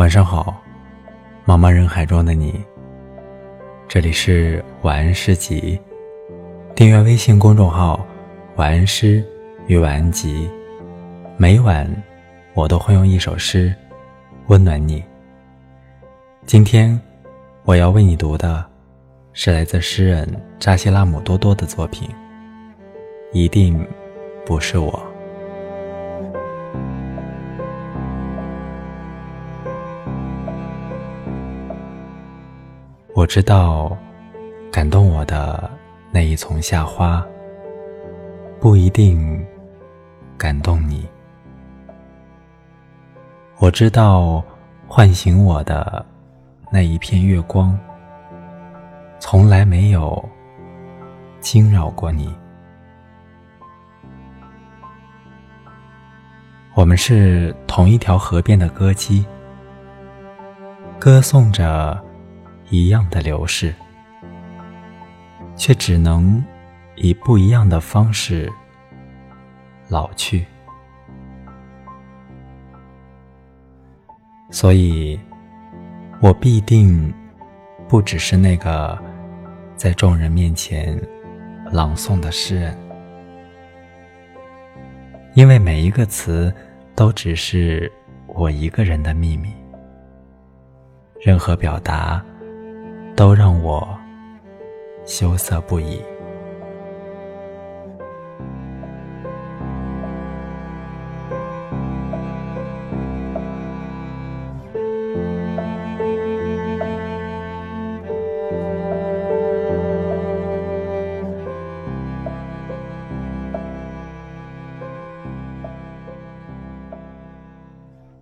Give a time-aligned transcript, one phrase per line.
[0.00, 0.56] 晚上好，
[1.44, 2.58] 茫茫人海中的你。
[3.86, 5.78] 这里是晚安诗集，
[6.74, 8.02] 订阅微信公众号
[8.56, 9.22] “晚安诗
[9.66, 10.50] 与晚安集”，
[11.36, 11.86] 每晚
[12.54, 13.74] 我都会用一首诗
[14.46, 15.04] 温暖你。
[16.46, 16.98] 今天
[17.66, 18.64] 我要为你读的
[19.34, 20.26] 是来自诗人
[20.58, 22.08] 扎西拉姆多多的作品，
[23.34, 23.86] 一定
[24.46, 25.09] 不是我。
[33.12, 33.96] 我知道，
[34.70, 35.68] 感动我的
[36.12, 37.26] 那一丛夏花，
[38.60, 39.44] 不一定
[40.38, 41.08] 感动你。
[43.58, 44.42] 我知道，
[44.86, 46.06] 唤醒我的
[46.70, 47.76] 那一片月光，
[49.18, 50.24] 从来没有
[51.40, 52.32] 惊扰过你。
[56.74, 59.26] 我们是同一条河边的歌姬，
[60.98, 62.00] 歌颂着。
[62.70, 63.74] 一样的流逝，
[65.56, 66.42] 却只能
[66.94, 68.50] 以不一样的方式
[69.88, 70.46] 老去。
[74.52, 75.18] 所以，
[76.20, 77.12] 我必定
[77.88, 78.96] 不只是那个
[79.74, 80.96] 在众人面前
[81.72, 82.78] 朗诵的诗人，
[85.34, 86.54] 因为每一个词
[86.94, 87.90] 都只是
[88.26, 89.52] 我一个人的秘密，
[91.20, 92.24] 任何表达。
[93.20, 93.86] 都让我
[95.04, 96.00] 羞涩不已。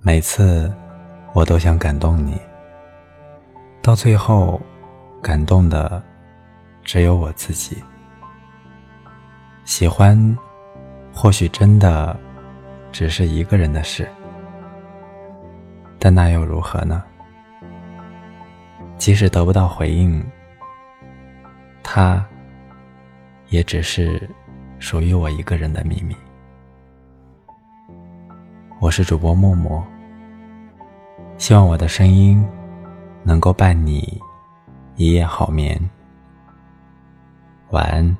[0.00, 0.72] 每次，
[1.32, 2.40] 我都想感动你，
[3.82, 4.60] 到最后。
[5.24, 6.02] 感动的
[6.82, 7.82] 只有我自己。
[9.64, 10.36] 喜欢，
[11.14, 12.14] 或许真的
[12.92, 14.06] 只是一个人的事，
[15.98, 17.02] 但那又如何呢？
[18.98, 20.22] 即使得不到回应，
[21.82, 22.22] 它
[23.48, 24.28] 也只是
[24.78, 26.14] 属于我一个人的秘密。
[28.78, 29.82] 我是主播默默，
[31.38, 32.46] 希望我的声音
[33.22, 34.20] 能够伴你。
[34.96, 35.90] 一夜好眠，
[37.70, 38.16] 晚安。